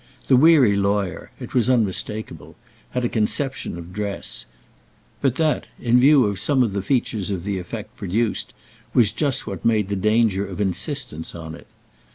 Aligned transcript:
The 0.25 0.35
weary 0.35 0.75
lawyer—it 0.75 1.53
was 1.53 1.69
unmistakeable—had 1.69 3.05
a 3.05 3.07
conception 3.07 3.77
of 3.77 3.93
dress; 3.93 4.47
but 5.21 5.35
that, 5.35 5.67
in 5.79 5.99
view 5.99 6.25
of 6.25 6.39
some 6.39 6.63
of 6.63 6.73
the 6.73 6.81
features 6.81 7.29
of 7.29 7.43
the 7.43 7.59
effect 7.59 7.95
produced, 7.97 8.51
was 8.95 9.11
just 9.11 9.45
what 9.45 9.63
made 9.63 9.89
the 9.89 9.95
danger 9.95 10.43
of 10.43 10.59
insistence 10.59 11.35
on 11.35 11.53
it. 11.53 11.67